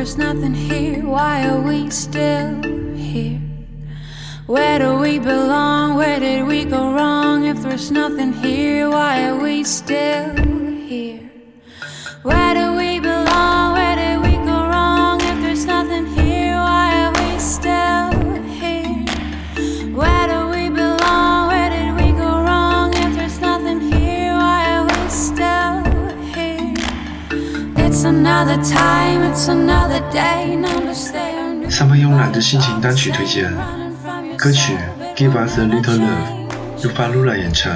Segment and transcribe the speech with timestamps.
[0.00, 1.04] there's nothing here?
[1.04, 2.62] Why are we still
[2.96, 3.38] here?
[4.46, 5.96] Where do we belong?
[5.96, 7.44] Where did we go wrong?
[7.44, 10.34] If there's nothing here, why are we still
[10.88, 11.30] here?
[12.22, 12.79] Where do we
[28.40, 28.48] 三
[31.86, 33.52] 分慵懒的心情单曲推荐，
[34.38, 34.72] 歌曲
[35.14, 36.06] 《Give Us a Little Love》
[36.82, 37.70] 由法鲁拉演唱。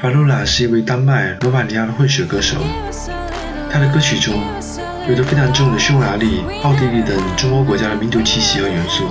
[0.00, 2.56] 法鲁拉是一位丹麦罗马尼亚的混血歌手，
[3.70, 4.34] 他的歌曲中
[5.06, 9.04] 有着非常重的匈牙利、奥地利等中欧国家的民族气息和元素，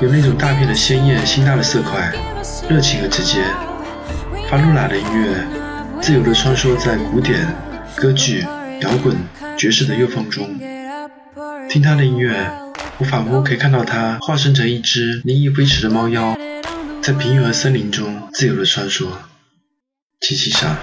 [0.00, 2.12] 有那种大片的鲜艳、辛辣的色块，
[2.68, 3.44] 热情和直接。
[4.50, 5.46] 法鲁拉的音乐
[6.00, 7.46] 自由地穿梭在古典、
[7.94, 8.44] 歌剧、
[8.80, 9.16] 摇滚、
[9.56, 10.58] 爵士的乐风中，
[11.68, 12.50] 听他的音乐，
[12.98, 16.36] 我仿佛可以看到他化身成一只灵异飞驰的猫妖，
[17.02, 19.06] 在平原和森林中自由的穿梭。
[20.20, 20.76] 七七上。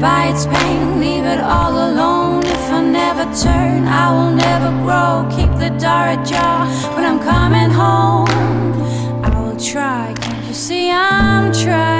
[0.00, 2.44] By its pain, leave it all alone.
[2.44, 5.26] If I never turn, I will never grow.
[5.36, 8.28] Keep the door ajar when I'm coming home.
[9.24, 11.95] I will try, can't you see I'm trying?